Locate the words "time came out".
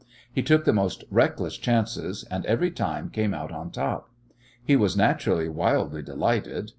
2.71-3.51